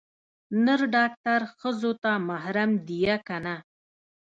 [0.65, 3.55] نر ډاکتر ښځو ته محرم ديه که نه.